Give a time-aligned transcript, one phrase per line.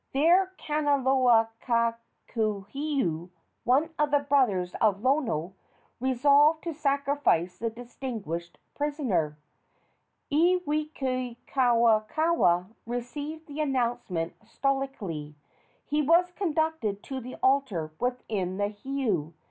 [0.13, 3.29] There Kanaloa kakulehu,
[3.63, 5.53] one of the brothers of Lono,
[5.99, 9.37] resolved to sacrifice the distinguished prisoner.
[10.31, 15.35] Iwikauikaua received the announcement stoically.
[15.85, 19.33] He was conducted to the altar within the heiau.